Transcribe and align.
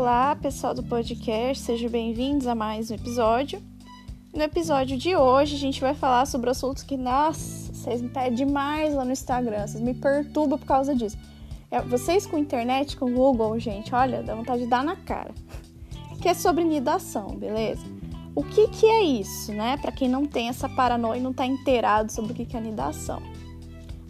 Olá, 0.00 0.36
pessoal 0.36 0.72
do 0.72 0.82
podcast, 0.84 1.64
sejam 1.64 1.90
bem-vindos 1.90 2.46
a 2.46 2.54
mais 2.54 2.88
um 2.88 2.94
episódio. 2.94 3.60
No 4.32 4.40
episódio 4.40 4.96
de 4.96 5.16
hoje, 5.16 5.56
a 5.56 5.58
gente 5.58 5.80
vai 5.80 5.92
falar 5.92 6.24
sobre 6.24 6.48
assuntos 6.48 6.84
que, 6.84 6.96
nossa, 6.96 7.74
vocês 7.74 8.00
me 8.00 8.08
pedem 8.08 8.34
demais 8.34 8.94
lá 8.94 9.04
no 9.04 9.10
Instagram, 9.10 9.66
vocês 9.66 9.82
me 9.82 9.92
perturbam 9.94 10.56
por 10.56 10.66
causa 10.66 10.94
disso. 10.94 11.18
É, 11.68 11.82
vocês 11.82 12.26
com 12.26 12.38
internet, 12.38 12.96
com 12.96 13.12
Google, 13.12 13.58
gente, 13.58 13.92
olha, 13.92 14.22
dá 14.22 14.36
vontade 14.36 14.62
de 14.62 14.68
dar 14.68 14.84
na 14.84 14.94
cara. 14.94 15.34
Que 16.22 16.28
é 16.28 16.34
sobre 16.34 16.62
nidação, 16.62 17.34
beleza? 17.34 17.84
O 18.36 18.44
que, 18.44 18.68
que 18.68 18.86
é 18.86 19.02
isso, 19.02 19.52
né? 19.52 19.76
Para 19.78 19.90
quem 19.90 20.08
não 20.08 20.24
tem 20.24 20.48
essa 20.48 20.68
paranoia 20.68 21.18
e 21.18 21.22
não 21.22 21.32
tá 21.32 21.44
inteirado 21.44 22.12
sobre 22.12 22.30
o 22.30 22.34
que, 22.36 22.46
que 22.46 22.56
é 22.56 22.60
nidação. 22.60 23.20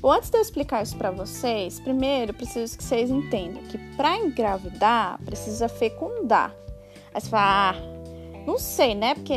Bom, 0.01 0.13
antes 0.13 0.31
de 0.31 0.37
eu 0.37 0.43
explicar 0.43 0.83
isso 0.83 0.97
para 0.97 1.11
vocês, 1.11 1.81
primeiro 1.81 2.33
preciso 2.33 2.77
que 2.77 2.85
vocês 2.85 3.11
entendam 3.11 3.63
que 3.65 3.77
para 3.97 4.17
engravidar 4.17 5.21
precisa 5.25 5.69
fecundar. 5.69 6.55
Aí 7.13 7.21
você 7.21 7.29
fala, 7.29 7.71
ah, 7.71 7.75
não 8.47 8.59
sei, 8.59 8.95
né? 8.95 9.15
Porque 9.15 9.37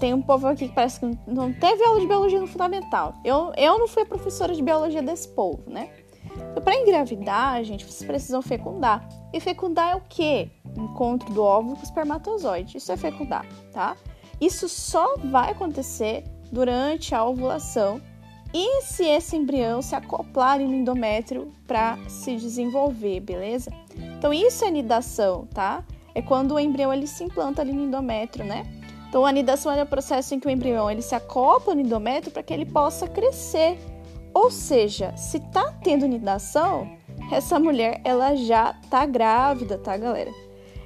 tem 0.00 0.12
um 0.12 0.20
povo 0.20 0.48
aqui 0.48 0.68
que 0.68 0.74
parece 0.74 0.98
que 0.98 1.18
não 1.26 1.52
teve 1.52 1.84
aula 1.84 2.00
de 2.00 2.06
biologia 2.06 2.40
no 2.40 2.48
fundamental. 2.48 3.14
Eu, 3.24 3.52
eu 3.56 3.78
não 3.78 3.86
fui 3.86 4.02
a 4.02 4.06
professora 4.06 4.54
de 4.54 4.62
biologia 4.62 5.02
desse 5.02 5.28
povo, 5.28 5.62
né? 5.70 5.90
Então, 6.50 6.62
para 6.62 6.74
engravidar, 6.74 7.62
gente, 7.62 7.84
vocês 7.84 8.04
precisam 8.04 8.42
fecundar. 8.42 9.08
E 9.32 9.38
fecundar 9.38 9.92
é 9.92 9.94
o 9.94 10.02
quê? 10.08 10.50
Encontro 10.76 11.32
do 11.32 11.42
óvulo 11.42 11.76
com 11.76 11.82
o 11.82 11.84
espermatozoide. 11.84 12.78
Isso 12.78 12.90
é 12.90 12.96
fecundar, 12.96 13.46
tá? 13.72 13.96
Isso 14.40 14.68
só 14.68 15.16
vai 15.16 15.52
acontecer 15.52 16.24
durante 16.50 17.14
a 17.14 17.24
ovulação 17.24 18.00
e 18.54 18.82
se 18.82 19.04
esse 19.04 19.36
embrião 19.36 19.80
se 19.80 19.94
acoplar 19.94 20.58
no 20.58 20.74
endométrio 20.74 21.50
para 21.66 21.98
se 22.08 22.36
desenvolver, 22.36 23.20
beleza? 23.20 23.72
Então 24.18 24.32
isso 24.32 24.64
é 24.64 24.68
anidação, 24.68 25.46
tá? 25.52 25.82
É 26.14 26.20
quando 26.20 26.52
o 26.52 26.60
embrião 26.60 26.92
ele 26.92 27.06
se 27.06 27.24
implanta 27.24 27.62
ali 27.62 27.72
no 27.72 27.82
endométrio, 27.82 28.44
né? 28.44 28.66
Então 29.08 29.24
a 29.24 29.28
anidação 29.30 29.72
é 29.72 29.82
o 29.82 29.86
processo 29.86 30.34
em 30.34 30.40
que 30.40 30.46
o 30.46 30.50
embrião 30.50 30.90
ele 30.90 31.02
se 31.02 31.14
acopla 31.14 31.74
no 31.74 31.80
endométrio 31.80 32.32
para 32.32 32.42
que 32.42 32.52
ele 32.52 32.66
possa 32.66 33.06
crescer. 33.06 33.78
Ou 34.34 34.50
seja, 34.50 35.16
se 35.16 35.40
tá 35.40 35.74
tendo 35.82 36.04
anidação, 36.04 36.90
essa 37.30 37.58
mulher 37.58 38.00
ela 38.04 38.34
já 38.34 38.74
tá 38.90 39.06
grávida, 39.06 39.78
tá, 39.78 39.96
galera? 39.96 40.30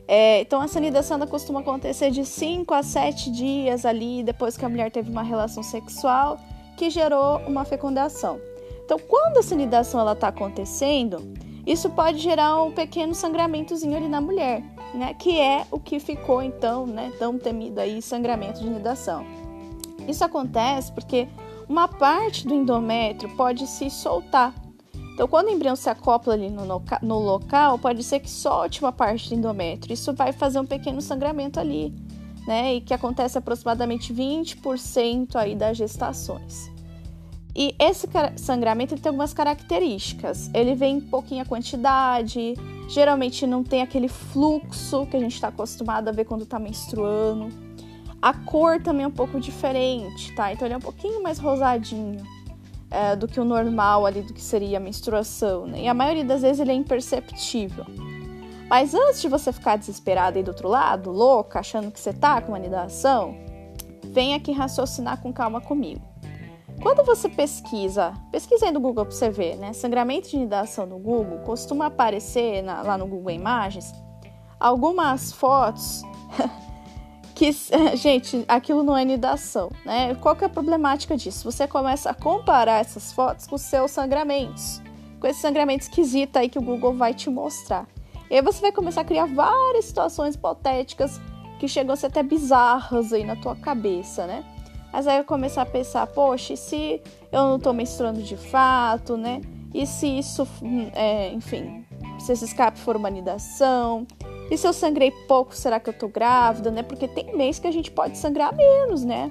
É, 0.09 0.41
então 0.41 0.63
essa 0.63 0.79
anidação 0.79 1.17
ela 1.17 1.27
costuma 1.27 1.61
acontecer 1.61 2.13
de 2.13 2.25
5 2.25 2.73
a 2.73 2.83
7 2.83 3.31
dias 3.31 3.85
ali 3.85 4.23
depois 4.23 4.57
que 4.57 4.65
a 4.65 4.69
mulher 4.69 4.91
teve 4.91 5.11
uma 5.11 5.23
relação 5.23 5.65
sexual 5.65 6.39
que 6.77 6.91
gerou 6.91 7.39
uma 7.47 7.65
fecundação. 7.65 8.41
Então, 8.85 8.99
quando 8.99 9.39
a 9.39 9.43
sanidação 9.43 10.13
está 10.13 10.29
acontecendo, 10.29 11.21
isso 11.67 11.91
pode 11.91 12.19
gerar 12.19 12.63
um 12.63 12.71
pequeno 12.71 13.15
sangramentozinho 13.15 13.97
ali 13.97 14.09
na 14.09 14.21
mulher, 14.21 14.63
né? 14.95 15.15
Que 15.15 15.41
é 15.41 15.67
o 15.71 15.81
que 15.81 15.99
ficou 15.99 16.41
então, 16.41 16.87
né, 16.87 17.13
tão 17.19 17.37
temido 17.37 17.81
aí, 17.81 18.01
sangramento 18.01 18.61
de 18.61 18.71
nidação. 18.71 19.25
Isso 20.07 20.25
acontece 20.25 20.93
porque 20.93 21.27
uma 21.69 21.89
parte 21.89 22.47
do 22.47 22.55
endométrio 22.55 23.35
pode 23.37 23.67
se 23.67 23.91
soltar. 23.91 24.55
Então, 25.13 25.27
quando 25.27 25.49
o 25.49 25.51
embrião 25.51 25.75
se 25.75 25.91
acopla 25.91 26.35
ali 26.35 26.51
no, 26.51 26.65
no 27.03 27.19
local, 27.19 27.79
pode 27.79 28.05
ser 28.05 28.21
que 28.21 28.31
solte 28.31 28.81
uma 28.83 28.93
parte 28.93 29.31
do 29.31 29.35
endométrio. 29.35 29.95
Isso 29.95 30.13
vai 30.13 30.31
fazer 30.31 30.61
um 30.61 30.67
pequeno 30.67 31.01
sangramento 31.01 31.59
ali 31.59 31.93
né? 32.47 32.75
E 32.75 32.81
que 32.81 32.95
acontece 32.95 33.37
aproximadamente 33.37 34.15
20% 34.15 35.37
aí 35.37 35.55
das 35.55 35.77
gestações. 35.77 36.71
E 37.55 37.75
esse 37.79 38.07
sangramento 38.37 38.97
tem 38.97 39.09
algumas 39.09 39.33
características. 39.33 40.51
Ele 40.53 40.75
vem 40.75 40.99
em 40.99 41.01
pouquinha 41.01 41.43
quantidade, 41.45 42.55
geralmente 42.87 43.47
não 43.47 43.65
tem 43.65 43.81
aquele 43.81 44.09
fluxo 44.09 45.07
que 45.07 45.17
a 45.17 45.21
gente 45.21 45.35
está 45.35 45.49
acostumado 45.49 46.09
a 46.09 46.13
ver 46.13 46.27
quando 46.27 46.43
está 46.43 46.59
menstruando. 46.59 47.49
A 48.21 48.35
cor 48.35 48.83
também 48.83 49.05
é 49.05 49.09
um 49.09 49.13
pouco 49.13 49.41
diferente, 49.41 50.35
tá? 50.35 50.53
Então 50.53 50.67
ele 50.67 50.75
é 50.75 50.77
um 50.77 50.81
pouquinho 50.81 51.23
mais 51.23 51.39
rosadinho 51.39 52.23
é, 52.91 53.17
do 53.17 53.27
que 53.27 53.41
o 53.41 53.45
normal 53.45 54.05
ali, 54.05 54.21
do 54.21 54.35
que 54.35 54.43
seria 54.43 54.77
a 54.77 54.81
menstruação, 54.81 55.67
né? 55.67 55.83
E 55.83 55.89
a 55.89 55.95
maioria 55.95 56.25
das 56.25 56.43
vezes 56.43 56.61
ele 56.61 56.73
é 56.73 56.75
imperceptível. 56.75 57.87
Mas 58.69 58.95
antes 58.95 59.21
de 59.21 59.29
você 59.29 59.53
ficar 59.53 59.77
desesperada 59.77 60.39
aí 60.39 60.43
do 60.43 60.49
outro 60.49 60.69
lado, 60.69 61.11
louca, 61.11 61.61
achando 61.61 61.91
que 61.91 62.01
você 62.01 62.13
tá 62.13 62.41
com 62.41 62.49
uma 62.49 62.59
anidação, 62.59 63.37
vem 64.05 64.35
aqui 64.35 64.51
raciocinar 64.51 65.21
com 65.21 65.33
calma 65.33 65.61
comigo. 65.61 66.03
Quando 66.83 67.05
você 67.05 67.29
pesquisa, 67.29 68.13
pesquisa 68.31 68.67
aí 68.67 68.73
no 68.73 68.81
Google 68.81 69.07
para 69.07 69.15
você 69.15 69.31
ver, 69.31 69.57
né? 69.57 69.73
Sangramento 69.73 70.29
de 70.29 70.37
nidação 70.37 70.85
no 70.85 70.99
Google, 70.99 71.39
costuma 71.39 71.87
aparecer 71.87 72.63
na, 72.63 72.83
lá 72.83 72.99
no 72.99 73.07
Google 73.07 73.31
Imagens 73.31 73.95
algumas 74.59 75.33
fotos 75.33 76.03
que, 77.35 77.51
gente, 77.97 78.45
aquilo 78.49 78.83
não 78.83 78.97
é 78.97 79.05
nidação, 79.05 79.71
né? 79.85 80.15
Qual 80.17 80.35
que 80.35 80.45
é 80.45 80.47
a 80.49 80.51
problemática 80.51 81.17
disso? 81.17 81.51
Você 81.51 81.67
começa 81.67 82.11
a 82.11 82.15
comparar 82.15 82.81
essas 82.81 83.13
fotos 83.13 83.47
com 83.47 83.57
seus 83.57 83.91
sangramentos, 83.91 84.83
com 85.21 85.27
esse 85.27 85.41
sangramento 85.41 85.85
esquisito 85.85 86.37
aí 86.37 86.49
que 86.49 86.59
o 86.59 86.63
Google 86.63 86.95
vai 86.95 87.15
te 87.15 87.31
mostrar. 87.31 87.87
E 88.31 88.35
aí 88.35 88.43
você 88.43 88.61
vai 88.61 88.73
começar 88.73 89.03
a 89.03 89.05
criar 89.05 89.27
várias 89.27 89.85
situações 89.85 90.35
hipotéticas 90.35 91.21
que 91.59 91.69
chegam 91.69 91.93
a 91.93 91.97
ser 91.97 92.07
até 92.07 92.23
bizarras 92.23 93.13
aí 93.13 93.25
na 93.25 93.37
tua 93.37 93.55
cabeça, 93.57 94.27
né? 94.27 94.45
Mas 94.93 95.07
aí 95.07 95.17
vai 95.17 95.25
começar 95.25 95.63
a 95.63 95.67
pensar, 95.67 96.07
poxa, 96.07 96.55
e 96.55 96.57
se 96.57 97.03
eu 97.31 97.43
não 97.43 97.59
tô 97.59 97.73
menstruando 97.73 98.23
de 98.23 98.37
fato, 98.37 99.17
né? 99.17 99.41
E 99.75 99.87
se 99.87 100.07
isso, 100.07 100.47
é, 100.95 101.31
enfim, 101.33 101.85
se 102.19 102.33
esse 102.33 102.45
escape 102.47 102.79
for 102.79 102.97
uma 102.97 103.09
anidação? 103.09 104.07
E 104.51 104.57
se 104.57 104.67
eu 104.67 104.73
sangrei 104.73 105.11
pouco, 105.29 105.55
será 105.55 105.79
que 105.79 105.91
eu 105.91 105.95
tô 105.95 106.09
grávida, 106.09 106.71
né? 106.71 106.83
Porque 106.83 107.07
tem 107.07 107.37
mês 107.37 107.59
que 107.59 107.67
a 107.67 107.71
gente 107.71 107.91
pode 107.91 108.17
sangrar 108.17 108.55
menos, 108.55 109.05
né? 109.05 109.31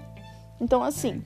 Então, 0.60 0.84
assim, 0.84 1.24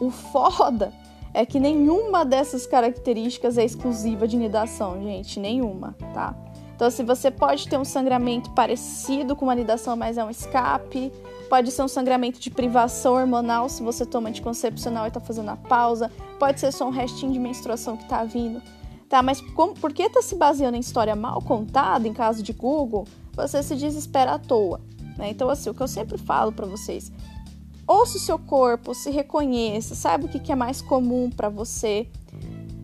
o 0.00 0.10
foda 0.10 0.92
é 1.34 1.44
que 1.44 1.58
nenhuma 1.58 2.24
dessas 2.24 2.64
características 2.64 3.58
é 3.58 3.64
exclusiva 3.64 4.26
de 4.26 4.36
nidação, 4.36 5.02
gente, 5.02 5.40
nenhuma, 5.40 5.96
tá? 6.14 6.34
Então, 6.76 6.90
se 6.90 7.02
você 7.02 7.30
pode 7.30 7.68
ter 7.68 7.76
um 7.78 7.84
sangramento 7.84 8.50
parecido 8.50 9.36
com 9.36 9.44
uma 9.44 9.54
nidação, 9.54 9.96
mas 9.96 10.16
é 10.16 10.24
um 10.24 10.30
escape, 10.30 11.12
pode 11.48 11.70
ser 11.70 11.82
um 11.82 11.88
sangramento 11.88 12.40
de 12.40 12.50
privação 12.50 13.14
hormonal 13.14 13.68
se 13.68 13.82
você 13.82 14.06
toma 14.06 14.28
anticoncepcional 14.28 15.04
e 15.04 15.08
está 15.08 15.20
fazendo 15.20 15.50
a 15.50 15.56
pausa, 15.56 16.10
pode 16.38 16.58
ser 16.60 16.72
só 16.72 16.86
um 16.86 16.90
restinho 16.90 17.32
de 17.32 17.38
menstruação 17.38 17.96
que 17.96 18.04
está 18.04 18.24
vindo. 18.24 18.62
Tá, 19.08 19.22
mas 19.22 19.40
como, 19.40 19.74
por 19.74 19.92
que 19.92 20.02
está 20.02 20.22
se 20.22 20.34
baseando 20.34 20.76
em 20.76 20.80
história 20.80 21.14
mal 21.14 21.40
contada, 21.42 22.08
em 22.08 22.12
caso 22.12 22.42
de 22.42 22.52
Google, 22.52 23.06
você 23.32 23.62
se 23.62 23.76
desespera 23.76 24.32
à 24.32 24.38
toa. 24.38 24.80
Né? 25.16 25.30
Então, 25.30 25.48
assim, 25.48 25.70
o 25.70 25.74
que 25.74 25.82
eu 25.82 25.88
sempre 25.88 26.18
falo 26.18 26.50
para 26.50 26.66
vocês, 26.66 27.12
ouça 27.86 28.16
o 28.16 28.20
seu 28.20 28.38
corpo, 28.38 28.94
se 28.94 29.10
reconheça, 29.10 29.94
saiba 29.94 30.26
o 30.26 30.28
que 30.28 30.52
é 30.52 30.56
mais 30.56 30.80
comum 30.82 31.30
para 31.30 31.48
você, 31.48 32.08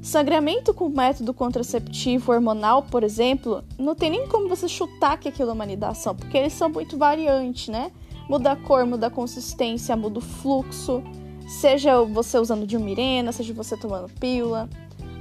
Sangramento 0.03 0.73
com 0.73 0.89
método 0.89 1.35
contraceptivo 1.35 2.33
hormonal, 2.33 2.83
por 2.85 3.05
exemplo, 3.05 3.63
não 3.79 3.95
tem 3.95 4.09
nem 4.09 4.27
como 4.27 4.49
você 4.49 4.67
chutar 4.67 5.19
que 5.19 5.29
aquilo 5.29 5.51
é 5.51 5.53
uma 5.53 5.65
anidação, 5.65 6.17
porque 6.17 6.39
eles 6.39 6.55
são 6.55 6.71
muito 6.71 6.97
variantes, 6.97 7.69
né? 7.69 7.93
Muda 8.27 8.53
a 8.53 8.57
cor, 8.57 8.87
muda 8.87 9.09
a 9.09 9.11
consistência, 9.11 9.95
muda 9.95 10.19
o 10.19 10.23
fluxo, 10.23 11.03
seja 11.47 12.03
você 12.03 12.39
usando 12.39 12.67
de 12.67 12.79
mirena, 12.79 13.31
seja 13.31 13.53
você 13.53 13.77
tomando 13.77 14.11
pílula, 14.19 14.71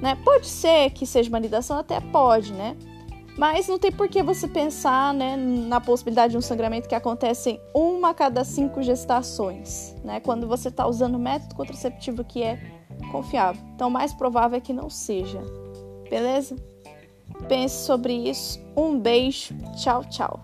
né? 0.01 0.17
Pode 0.23 0.47
ser 0.47 0.91
que 0.91 1.05
seja 1.05 1.27
uma 1.27 1.37
anidação, 1.37 1.77
até 1.77 1.99
pode, 1.99 2.53
né? 2.53 2.77
Mas 3.39 3.69
não 3.69 3.79
tem 3.79 3.89
por 3.89 4.09
que 4.09 4.21
você 4.21 4.49
pensar 4.49 5.13
né, 5.13 5.37
na 5.37 5.79
possibilidade 5.79 6.31
de 6.31 6.37
um 6.37 6.41
sangramento 6.41 6.89
que 6.89 6.93
acontece 6.93 7.51
em 7.51 7.59
uma 7.73 8.09
a 8.09 8.13
cada 8.13 8.43
cinco 8.43 8.83
gestações, 8.83 9.95
né? 10.03 10.19
Quando 10.19 10.45
você 10.45 10.67
está 10.67 10.85
usando 10.85 11.17
método 11.17 11.55
contraceptivo 11.55 12.21
que 12.21 12.43
é 12.43 12.59
confiável. 13.13 13.63
Então, 13.73 13.89
mais 13.89 14.13
provável 14.13 14.57
é 14.57 14.59
que 14.59 14.73
não 14.73 14.89
seja. 14.89 15.41
Beleza? 16.09 16.57
Pense 17.47 17.85
sobre 17.85 18.11
isso. 18.13 18.59
Um 18.75 18.99
beijo. 18.99 19.55
Tchau, 19.77 20.03
tchau. 20.03 20.43